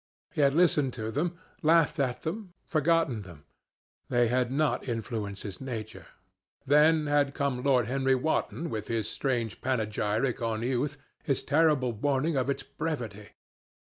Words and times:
He 0.33 0.41
had 0.41 0.55
listened 0.55 0.93
to 0.93 1.11
them, 1.11 1.37
laughed 1.61 1.99
at 1.99 2.23
them, 2.23 2.55
forgotten 2.65 3.21
them. 3.21 3.43
They 4.09 4.29
had 4.29 4.51
not 4.51 4.87
influenced 4.89 5.43
his 5.43 5.61
nature. 5.61 6.07
Then 6.65 7.05
had 7.05 7.35
come 7.35 7.61
Lord 7.61 7.85
Henry 7.85 8.15
Wotton 8.15 8.71
with 8.71 8.87
his 8.87 9.07
strange 9.07 9.61
panegyric 9.61 10.41
on 10.41 10.63
youth, 10.63 10.97
his 11.21 11.43
terrible 11.43 11.91
warning 11.93 12.35
of 12.35 12.49
its 12.49 12.63
brevity. 12.63 13.29